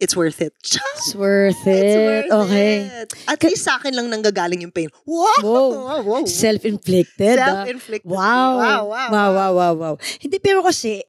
it's 0.03 0.15
worth 0.19 0.43
it. 0.43 0.51
It's 0.99 1.15
worth 1.15 1.55
It's 1.63 1.95
it. 1.95 2.27
worth 2.27 2.31
okay. 2.51 2.73
it. 3.03 3.09
At 3.27 3.39
least 3.43 3.63
sa 3.63 3.79
akin 3.79 3.95
lang 3.95 4.11
nanggagaling 4.11 4.61
yung 4.61 4.75
pain. 4.75 4.91
Wow! 5.07 5.39
Wow. 5.43 5.99
wow. 6.03 6.23
Self-inflicted. 6.27 7.39
ah. 7.39 7.63
Self-inflicted. 7.63 8.07
Wow. 8.11 8.59
Wow, 8.59 8.81
wow, 8.91 9.07
wow, 9.09 9.29
wow, 9.31 9.51
wow, 9.55 9.73
wow. 9.73 9.93
Hindi, 10.19 10.37
pero 10.43 10.59
kasi, 10.61 10.99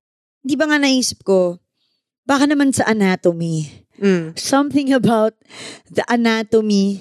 di 0.41 0.55
ba 0.55 0.71
nga 0.71 0.79
naisip 0.79 1.27
ko, 1.27 1.59
baka 2.23 2.47
naman 2.47 2.71
sa 2.71 2.87
anatomy, 2.87 3.83
Mm. 3.95 4.35
something 4.35 4.91
about 4.91 5.39
the 5.87 6.03
anatomy 6.11 6.99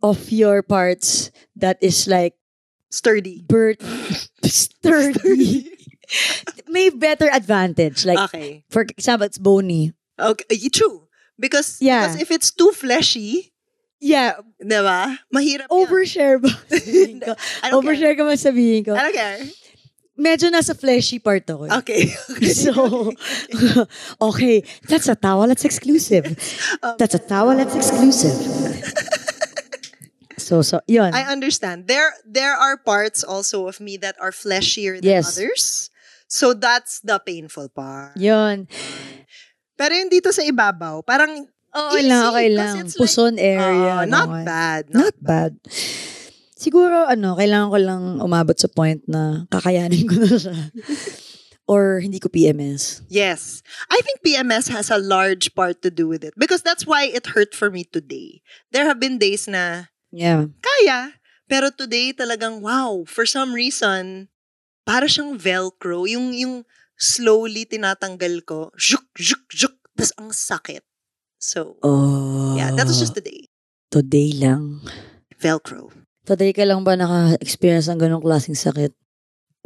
of 0.00 0.32
your 0.32 0.64
parts 0.64 1.28
that 1.52 1.76
is 1.84 2.08
like 2.08 2.40
Sturdy. 2.88 3.44
birth 3.44 3.84
sturdy. 4.48 5.68
May 6.72 6.88
better 6.88 7.28
advantage. 7.28 8.08
Like, 8.08 8.32
okay. 8.32 8.64
for 8.72 8.80
example, 8.80 9.28
it's 9.28 9.36
bony. 9.36 9.92
Okay. 10.16 10.56
True. 10.72 11.04
Because, 11.38 11.78
Yeah. 11.80 12.06
because 12.06 12.20
if 12.22 12.30
it's 12.30 12.50
too 12.50 12.72
fleshy, 12.72 13.48
Yeah, 14.02 14.34
di 14.58 14.82
ba? 14.82 15.14
Mahirap 15.30 15.70
overshare 15.70 16.42
ba? 16.42 16.50
sabihin 16.74 17.22
ko? 17.22 17.38
I 17.62 17.70
don't 17.70 17.86
overshare 17.86 18.18
ka 18.18 18.22
sabihin 18.34 18.82
ko. 18.82 18.98
I 18.98 19.02
don't 19.06 19.14
care. 19.14 19.38
Medyo 20.18 20.50
nasa 20.50 20.74
fleshy 20.74 21.22
part 21.22 21.46
ako. 21.46 21.70
eh. 21.70 21.78
Okay. 21.78 22.02
So, 22.66 23.14
okay, 24.20 24.66
that's 24.90 25.06
a 25.06 25.14
towel 25.14 25.46
that's 25.46 25.62
exclusive. 25.64 26.26
Um, 26.82 26.98
That's 26.98 27.14
a 27.14 27.22
towel 27.22 27.54
that's 27.54 27.78
exclusive. 27.78 28.34
So, 30.36 30.62
so, 30.62 30.80
yun. 30.90 31.14
I 31.14 31.22
understand. 31.30 31.86
There 31.86 32.10
there 32.26 32.54
are 32.58 32.76
parts 32.76 33.22
also 33.22 33.68
of 33.70 33.78
me 33.78 33.96
that 34.02 34.16
are 34.18 34.32
fleshier 34.34 34.98
than 34.98 35.06
Yes. 35.22 35.30
others. 35.38 35.90
So 36.26 36.54
that's 36.58 36.98
the 37.06 37.20
painful 37.22 37.68
part. 37.70 38.16
yun. 38.18 38.66
Pero 39.82 39.98
yung 39.98 40.10
dito 40.14 40.30
sa 40.30 40.46
ibabaw, 40.46 41.02
parang 41.02 41.42
Okay 41.72 42.04
easy, 42.04 42.12
lang, 42.12 42.22
okay 42.28 42.48
lang. 42.52 42.76
like, 42.84 42.94
Puson 43.00 43.34
area. 43.40 44.04
ano, 44.04 44.12
not 44.12 44.28
okay. 44.28 44.44
bad. 44.44 44.82
Not 44.92 45.14
bad. 45.24 45.52
Siguro, 46.52 47.08
ano, 47.08 47.32
kailangan 47.34 47.68
ko 47.72 47.78
lang 47.80 48.02
umabot 48.20 48.54
sa 48.54 48.68
point 48.68 49.00
na 49.08 49.48
kakayanin 49.48 50.04
ko 50.04 50.14
na 50.20 50.36
siya. 50.36 50.56
Or 51.72 51.98
hindi 52.04 52.20
ko 52.20 52.28
PMS. 52.28 53.00
Yes. 53.08 53.64
I 53.88 54.04
think 54.04 54.20
PMS 54.20 54.68
has 54.68 54.92
a 54.92 55.00
large 55.00 55.56
part 55.56 55.80
to 55.80 55.88
do 55.88 56.04
with 56.04 56.22
it 56.22 56.36
because 56.36 56.60
that's 56.60 56.84
why 56.84 57.08
it 57.08 57.32
hurt 57.32 57.56
for 57.56 57.72
me 57.72 57.88
today. 57.88 58.44
There 58.68 58.84
have 58.84 59.00
been 59.00 59.16
days 59.16 59.48
na 59.48 59.88
Yeah. 60.12 60.52
kaya, 60.60 61.16
pero 61.48 61.72
today 61.72 62.12
talagang 62.12 62.60
wow, 62.60 63.08
for 63.08 63.24
some 63.24 63.56
reason, 63.56 64.28
para 64.84 65.08
siyang 65.08 65.40
velcro, 65.40 66.04
yung 66.04 66.36
yung 66.36 66.68
slowly 67.02 67.66
tinatanggal 67.66 68.46
ko, 68.46 68.70
zhuk, 68.78 69.10
zhuk, 69.18 69.42
zhuk, 69.50 69.74
tas 69.98 70.14
ang 70.14 70.30
sakit. 70.30 70.86
So, 71.42 71.74
Oh. 71.82 72.54
yeah, 72.54 72.70
that 72.70 72.86
was 72.86 73.02
just 73.02 73.18
today. 73.18 73.50
Today 73.90 74.30
lang. 74.38 74.78
Velcro. 75.42 75.90
Today 76.22 76.54
ka 76.54 76.62
lang 76.62 76.86
ba 76.86 76.94
naka-experience 76.94 77.90
ng 77.90 77.98
ganong 77.98 78.22
klaseng 78.22 78.54
sakit? 78.54 78.94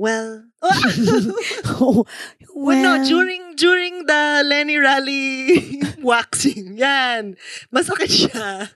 Well, 0.01 0.49
oh, 1.81 2.05
well, 2.53 2.81
no, 2.81 2.93
during 3.05 3.57
during 3.57 4.05
the 4.09 4.45
Lenny 4.45 4.77
Rally 4.81 5.57
waxing, 6.05 6.77
yan, 6.81 7.37
masakit 7.73 8.09
siya. 8.09 8.73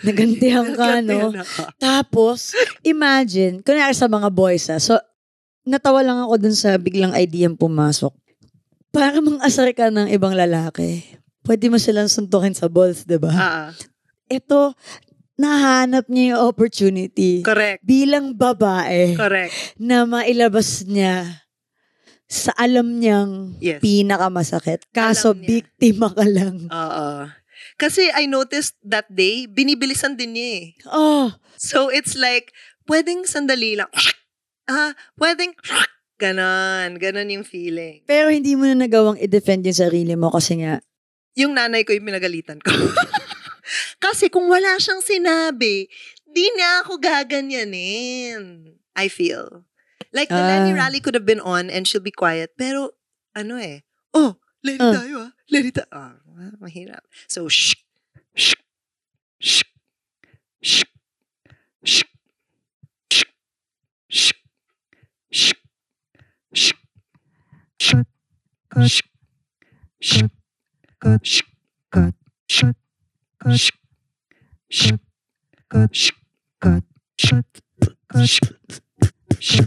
Nagantihan 0.00 0.72
ka, 0.72 1.00
no? 1.04 1.32
Ako. 1.36 1.62
Tapos, 1.76 2.56
imagine, 2.84 3.60
kunwari 3.60 3.92
sa 3.92 4.08
mga 4.08 4.28
boys, 4.32 4.68
ha? 4.72 4.80
So, 4.80 4.96
natawa 5.62 6.00
lang 6.00 6.18
ako 6.20 6.34
dun 6.38 6.54
sa 6.54 6.76
biglang 6.76 7.12
ideyang 7.12 7.54
pumasok. 7.54 8.12
Para 8.90 9.18
mang 9.18 9.38
asar 9.40 9.70
ka 9.70 9.86
ng 9.86 10.10
ibang 10.10 10.34
lalaki. 10.34 11.06
Pwede 11.40 11.70
mo 11.70 11.78
silang 11.78 12.06
suntukin 12.06 12.52
sa 12.52 12.66
balls, 12.66 13.04
di 13.04 13.16
ba? 13.16 13.30
Ah, 13.30 13.70
Ito, 14.26 14.74
nahanap 15.34 16.06
niya 16.06 16.36
yung 16.36 16.42
opportunity 16.44 17.40
correct. 17.40 17.80
bilang 17.82 18.30
babae 18.30 19.16
Correct. 19.16 19.74
na 19.74 20.04
mailabas 20.04 20.84
niya 20.84 21.42
sa 22.26 22.54
alam 22.54 23.00
niyang 23.00 23.56
Yes. 23.58 23.80
pinakamasakit. 23.80 24.86
Kaso, 24.90 25.34
Alam 25.34 25.42
niya. 25.42 25.48
biktima 25.50 26.08
ka 26.10 26.22
lang. 26.22 26.68
Oo. 26.68 27.26
Kasi 27.74 28.06
I 28.12 28.28
noticed 28.28 28.76
that 28.84 29.08
day, 29.08 29.48
binibilisan 29.48 30.14
din 30.14 30.36
niya 30.36 30.48
eh. 30.60 30.66
Oh, 30.86 31.32
So 31.56 31.88
it's 31.88 32.14
like, 32.14 32.52
pwedeng 32.86 33.24
sandali 33.24 33.74
lang. 33.74 33.90
Ah, 34.70 34.94
pwedeng 35.18 35.50
ganon. 36.22 36.94
Ganon 36.94 37.26
yung 37.32 37.42
feeling. 37.42 38.06
pero 38.06 38.30
hindi 38.30 38.54
mo 38.54 38.70
na 38.70 38.86
nagawang 38.86 39.18
i-defend 39.18 39.66
yung 39.66 39.74
sarili 39.76 40.14
mo 40.14 40.30
kasi 40.30 40.62
nga, 40.62 40.78
Yung 41.34 41.54
nanay 41.54 41.82
ko 41.82 41.90
yung 41.90 42.06
pinagalitan 42.06 42.58
ko. 42.58 42.70
Kasi 44.02 44.26
kung 44.26 44.50
wala 44.50 44.82
siyang 44.82 44.98
sinabi, 44.98 45.86
di 46.26 46.44
niya 46.54 46.82
ako 46.82 46.98
gaganyanin. 46.98 48.74
I 48.98 49.06
feel. 49.06 49.62
Like 50.10 50.26
the 50.26 50.34
Ah. 50.34 50.58
Lenny 50.58 50.74
Rally 50.74 50.98
could 50.98 51.14
have 51.14 51.22
been 51.24 51.38
on 51.38 51.70
and 51.70 51.86
she'll 51.86 52.02
be 52.02 52.10
quiet. 52.10 52.58
Pero, 52.58 52.98
ano 53.30 53.54
eh, 53.56 53.86
oh, 54.10 54.42
Lady 54.66 54.82
Ah. 54.82 54.90
tayo 54.92 55.14
ah. 55.22 55.32
Lady 55.48 55.70
tayo. 55.70 55.86
Ah, 55.94 56.18
mahirap. 56.58 57.06
So, 57.30 57.46
shh, 57.46 57.78
shh, 58.34 58.58
shh, 59.38 59.62
shh, 60.58 60.82
shh, 61.86 62.02
shh, 64.10 64.34
shh, 65.30 65.54
shh, 66.54 66.72
Cut, 67.80 67.92
cut, 75.70 75.94
shh, 75.94 76.12
cut, 76.60 76.82
cut, 78.08 78.26
shh, 79.40 79.60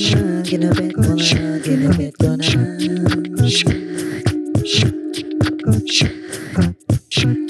in 0.00 0.62
a 0.64 0.74
bit, 0.74 0.94
gonna 0.94 1.22
hug, 1.22 1.66
in 1.66 1.86
a 1.86 1.94
bit, 1.94 2.16
gonna 2.18 2.42
hug. 2.42 2.80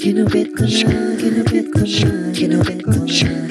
In 0.03 0.17
a 0.17 0.25
bit, 0.25 0.53
gonna 0.55 0.69
hug, 0.69 1.21
in 1.21 1.39
a 1.39 1.43
bit, 1.45 1.71
gonna 1.73 1.87
hug, 1.87 2.39
in 2.39 2.51
a 2.51 2.63
bit, 2.63 2.83
gonna 2.83 3.07
hug. 3.07 3.50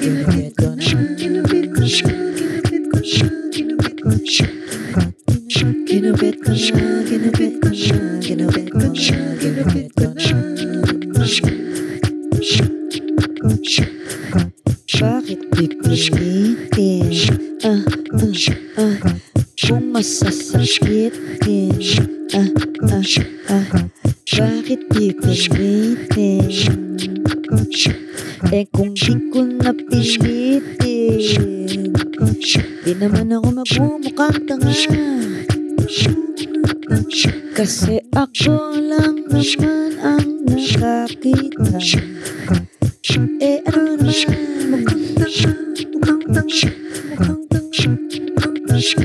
Lang 38.30 39.26
naman 39.26 39.98
ang 39.98 40.46
nakakita 40.46 41.82
Eh 43.42 43.58
ano 43.66 43.98
naman 43.98 44.38
mukhang 44.70 45.04
tanga 45.18 45.50
Mukhang 45.90 46.22
tanga 46.30 46.70
Mukhang 47.10 47.42
tanga 47.50 49.02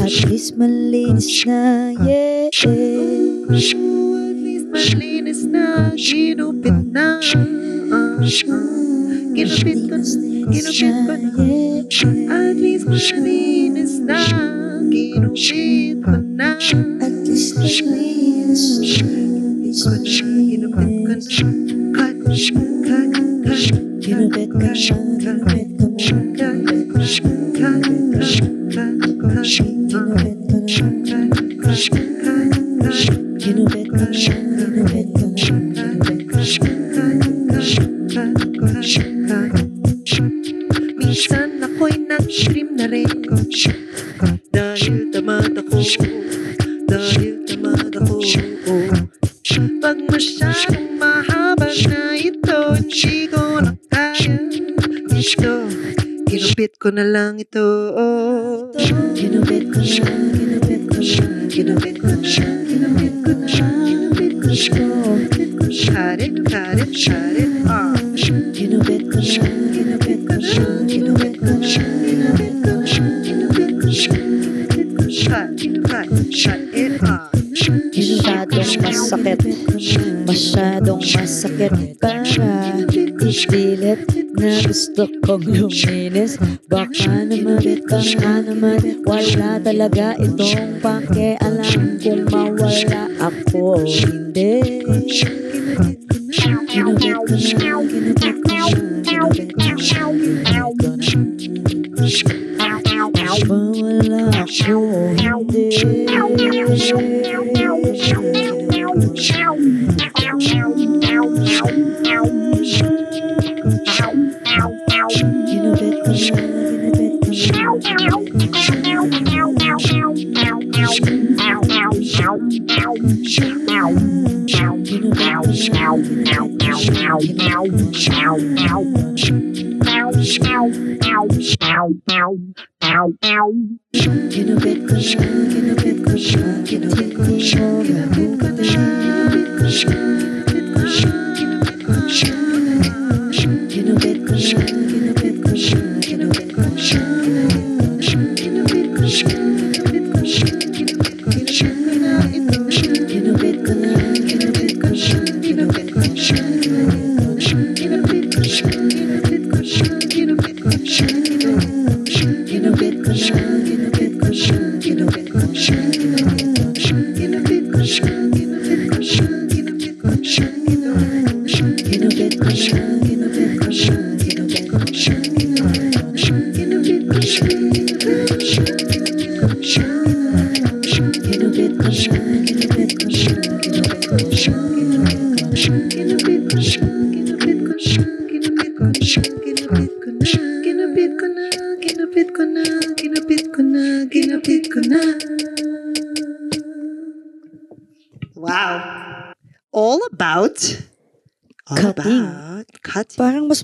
At 0.00 0.16
least 0.24 0.56
malinis 0.56 1.44
na 1.44 1.92
yeah 2.00 2.48
Malinis 4.72 5.44
na, 5.44 5.92
ginupit 5.92 6.80
na. 6.88 7.20
Ah. 7.92 8.24
Ginupit 9.36 9.80
ko 9.84 9.96
ginupit 10.48 10.96
ko 11.36 11.44
na. 11.44 11.44
At 12.32 12.56
least 12.56 12.88
malinis 12.88 14.00
na, 14.00 14.16
ginupit 14.88 15.99
shot 50.38 50.74
in 50.76 50.98
na 50.98 51.22
heart, 51.24 51.58
but 51.58 51.74
now 51.88 52.12
you 52.12 52.40
know 52.46 52.70
and 52.70 52.90
ko 56.80 56.88
na 56.88 57.04
lang 57.04 57.36
ito. 57.36 57.92
Kinupit 59.12 59.68
ko 59.68 59.84
na, 59.84 60.08
kinupit 60.32 60.88
ko 60.88 60.96
na, 60.96 61.44
kinupit 61.52 61.96
ko 62.00 62.12
na, 62.16 62.46
kinupit 62.64 63.14
ko 63.20 63.32
na, 63.36 63.66
kinupit 63.84 64.34
ko 64.40 64.48
na. 64.80 65.68
Shut 65.70 66.20
it, 66.24 66.34
cut 66.48 66.80
it, 66.80 66.92
shut 66.96 67.36
it 67.36 67.52
off. 67.68 68.00
Kinupit 68.56 69.12
ko 69.12 69.20
na, 69.20 69.44
kinupit 69.76 70.20
ko 70.24 70.34
na, 70.40 70.88
kinupit 70.88 71.36
ko 71.36 71.52
na, 71.52 71.68
kinupit 72.08 72.54
ko 72.64 72.72
na, 72.80 73.04
kinupit 73.20 73.74
ko 73.78 73.88
na. 73.92 75.04
Cut, 75.30 75.52
cut, 75.84 76.08
shut 76.32 76.62
it 76.72 76.96
off. 77.04 77.29
Masakit. 78.78 79.40
Masyadong 80.28 81.02
masakit. 81.02 81.98
Para 81.98 82.78
ipilit 83.20 84.00
Na 84.38 84.62
gusto 84.64 85.04
kong 85.26 85.44
luminis. 85.46 86.38
Baka 86.70 87.26
naman, 87.26 87.60
baka 87.86 88.32
naman 88.46 88.80
Wala 89.04 89.60
talaga 89.60 90.14
itong 90.18 90.80
pakialam 90.80 91.98
Kung 92.00 92.24
mawala 92.30 93.10
ako 93.18 93.84
Hindi. 93.84 94.84
Ginupit 96.70 97.18
ko 97.26 97.34
na, 97.34 97.82
ginupit 97.84 98.36
ko 98.46 98.54
na 98.54 98.70
ginupit 99.00 99.50
ko 99.54 99.66
na 99.66 100.62
Mawala 103.50 104.30
ako 104.46 104.78
Hindi 105.18 105.70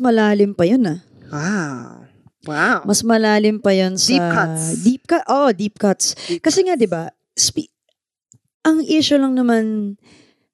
malalim 0.07 0.55
pa 0.55 0.63
yun 0.63 0.87
ah. 0.87 1.01
Wow. 1.35 2.07
Wow. 2.47 2.79
Mas 2.87 3.03
malalim 3.03 3.59
pa 3.59 3.75
yun 3.75 3.99
sa... 3.99 4.15
Deep 4.15 4.29
cuts. 4.31 4.63
Deep 4.87 5.03
cut. 5.11 5.25
Oh, 5.27 5.51
deep 5.51 5.75
cuts. 5.83 6.15
Deep 6.31 6.39
Kasi 6.47 6.63
nga, 6.63 6.79
di 6.79 6.87
ba, 6.87 7.11
spe- 7.35 7.75
ang 8.63 8.87
issue 8.87 9.19
lang 9.19 9.35
naman 9.35 9.99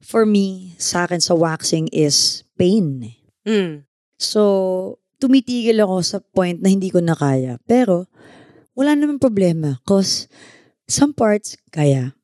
for 0.01 0.25
me, 0.25 0.73
sa 0.81 1.05
akin 1.05 1.21
sa 1.21 1.37
waxing 1.37 1.93
is 1.93 2.49
pain. 2.57 3.13
Mm. 3.45 3.85
So, 4.17 4.99
tumitigil 5.21 5.79
ako 5.85 5.97
sa 6.01 6.19
point 6.21 6.59
na 6.59 6.73
hindi 6.73 6.89
ko 6.89 7.05
na 7.05 7.13
kaya. 7.13 7.61
Pero, 7.69 8.09
wala 8.73 8.97
naman 8.97 9.21
problema. 9.21 9.79
Cause, 9.85 10.27
some 10.89 11.13
parts, 11.13 11.61
kaya. 11.69 12.17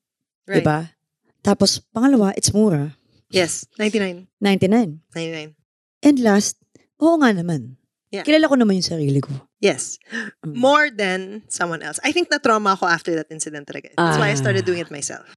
Right. 0.48 0.64
Diba? 0.64 0.96
Tapos, 1.44 1.78
pangalawa, 1.92 2.32
it's 2.34 2.50
mura. 2.56 2.96
Yes. 3.28 3.68
99. 3.76 4.26
99. 4.40 5.04
99. 5.12 5.54
And 6.02 6.16
last, 6.24 6.56
oo 7.02 7.14
nga 7.22 7.30
naman. 7.34 7.76
Yeah. 8.08 8.24
Kilala 8.24 8.48
ko 8.48 8.56
naman 8.56 8.80
yung 8.80 8.88
sarili 8.88 9.20
ko. 9.20 9.28
Yes. 9.60 10.00
Mm. 10.40 10.56
More 10.56 10.88
than 10.88 11.44
someone 11.52 11.84
else. 11.84 12.00
I 12.00 12.12
think 12.12 12.32
na-trauma 12.32 12.72
ako 12.72 12.88
after 12.88 13.12
that 13.20 13.28
incident 13.28 13.68
talaga. 13.68 13.92
That's 14.00 14.16
why 14.16 14.32
I 14.32 14.36
started 14.38 14.64
Ah. 14.64 14.68
doing 14.68 14.80
it 14.80 14.88
myself. 14.88 15.28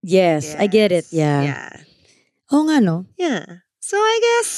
Yes, 0.00 0.54
I 0.56 0.70
get 0.70 0.94
it. 0.94 1.10
Yes. 1.10 1.16
Yeah. 1.16 1.40
Yeah. 1.42 1.72
Oo 2.54 2.70
nga, 2.70 2.78
no? 2.78 3.04
Yeah. 3.18 3.66
So 3.82 3.98
I 3.98 4.16
guess, 4.22 4.50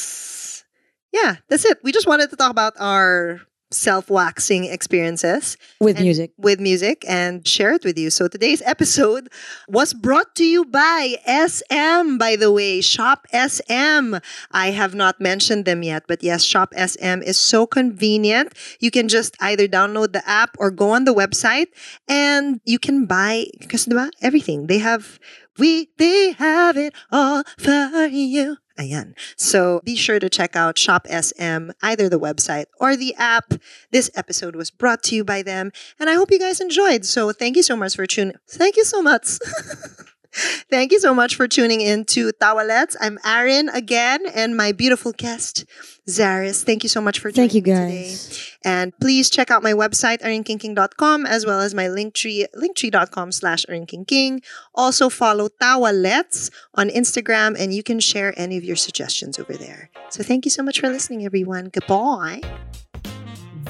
yeah, 1.16 1.40
that's 1.48 1.64
it. 1.64 1.80
We 1.80 1.90
just 1.96 2.04
wanted 2.06 2.28
to 2.30 2.36
talk 2.36 2.52
about 2.52 2.76
our 2.76 3.40
self-waxing 3.72 4.64
experiences 4.64 5.56
With 5.80 5.98
music. 6.00 6.32
with 6.36 6.60
music 6.60 7.04
and 7.08 7.46
share 7.46 7.72
it 7.72 7.84
with 7.84 7.98
you. 7.98 8.10
So 8.10 8.28
today's 8.28 8.62
episode 8.62 9.28
was 9.68 9.94
brought 9.94 10.34
to 10.36 10.44
you 10.44 10.64
by 10.64 11.16
SM, 11.26 12.18
by 12.18 12.36
the 12.36 12.52
way, 12.52 12.80
Shop 12.80 13.26
SM. 13.32 14.16
I 14.50 14.70
have 14.70 14.94
not 14.94 15.20
mentioned 15.20 15.64
them 15.64 15.82
yet, 15.82 16.04
but 16.06 16.22
yes, 16.22 16.42
Shop 16.44 16.72
SM 16.76 17.22
is 17.22 17.38
so 17.38 17.66
convenient. 17.66 18.52
You 18.80 18.90
can 18.90 19.08
just 19.08 19.36
either 19.40 19.66
download 19.66 20.12
the 20.12 20.28
app 20.28 20.56
or 20.58 20.70
go 20.70 20.90
on 20.90 21.04
the 21.04 21.14
website 21.14 21.68
and 22.08 22.60
you 22.64 22.78
can 22.78 23.06
buy 23.06 23.46
because 23.58 23.88
everything. 24.22 24.66
They 24.66 24.78
have 24.78 25.18
we 25.58 25.88
they 25.98 26.32
have 26.32 26.76
it 26.76 26.94
all 27.10 27.42
for 27.58 28.06
you. 28.06 28.56
Ayan. 28.78 29.14
So 29.36 29.80
be 29.84 29.96
sure 29.96 30.18
to 30.18 30.28
check 30.28 30.56
out 30.56 30.78
Shop 30.78 31.06
SM, 31.06 31.70
either 31.82 32.08
the 32.08 32.18
website 32.20 32.66
or 32.80 32.96
the 32.96 33.14
app. 33.16 33.54
This 33.90 34.10
episode 34.14 34.56
was 34.56 34.70
brought 34.70 35.02
to 35.04 35.14
you 35.14 35.24
by 35.24 35.42
them, 35.42 35.72
and 35.98 36.08
I 36.08 36.14
hope 36.14 36.30
you 36.30 36.38
guys 36.38 36.60
enjoyed. 36.60 37.04
So 37.04 37.32
thank 37.32 37.56
you 37.56 37.62
so 37.62 37.76
much 37.76 37.96
for 37.96 38.06
tuning. 38.06 38.36
Thank 38.48 38.76
you 38.76 38.84
so 38.84 39.02
much. 39.02 39.38
thank 40.70 40.92
you 40.92 40.98
so 41.00 41.14
much 41.14 41.36
for 41.36 41.46
tuning 41.46 41.80
in 41.80 42.04
to 42.06 42.32
Tawalets. 42.32 42.96
I'm 43.00 43.18
Aaron 43.24 43.68
again, 43.68 44.24
and 44.34 44.56
my 44.56 44.72
beautiful 44.72 45.12
guest, 45.12 45.64
Zaris. 46.08 46.64
Thank 46.64 46.82
you 46.82 46.88
so 46.88 47.00
much 47.00 47.18
for 47.18 47.30
joining 47.30 47.50
Thank 47.50 47.66
you, 47.66 47.72
me 47.72 47.78
today. 47.78 48.02
guys. 48.08 48.56
And 48.64 48.98
please 48.98 49.28
check 49.28 49.50
out 49.50 49.62
my 49.62 49.72
website, 49.72 50.20
arinkinking.com, 50.22 51.26
as 51.26 51.44
well 51.44 51.60
as 51.60 51.74
my 51.74 51.84
linktree, 51.84 52.46
linktree.com 52.56 53.32
slash 53.32 53.66
arinkinking. 53.68 54.42
Also 54.74 55.08
follow 55.08 55.48
Tawalets 55.48 56.50
on 56.74 56.88
Instagram, 56.88 57.56
and 57.58 57.74
you 57.74 57.82
can 57.82 58.00
share 58.00 58.32
any 58.36 58.56
of 58.56 58.64
your 58.64 58.76
suggestions 58.76 59.38
over 59.38 59.54
there. 59.54 59.90
So 60.10 60.22
thank 60.22 60.44
you 60.44 60.50
so 60.50 60.62
much 60.62 60.80
for 60.80 60.88
listening, 60.88 61.24
everyone. 61.24 61.66
Goodbye. 61.66 62.40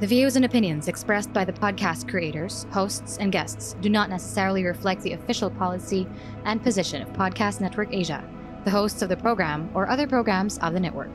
The 0.00 0.06
views 0.06 0.36
and 0.36 0.46
opinions 0.46 0.88
expressed 0.88 1.30
by 1.34 1.44
the 1.44 1.52
podcast 1.52 2.08
creators, 2.08 2.64
hosts, 2.72 3.18
and 3.18 3.32
guests 3.32 3.76
do 3.82 3.90
not 3.90 4.08
necessarily 4.08 4.64
reflect 4.64 5.02
the 5.02 5.12
official 5.12 5.50
policy 5.50 6.06
and 6.46 6.62
position 6.62 7.02
of 7.02 7.12
Podcast 7.12 7.60
Network 7.60 7.92
Asia, 7.92 8.24
the 8.64 8.70
hosts 8.70 9.02
of 9.02 9.10
the 9.10 9.16
program, 9.18 9.68
or 9.74 9.86
other 9.90 10.06
programs 10.06 10.56
of 10.60 10.72
the 10.72 10.80
network. 10.80 11.14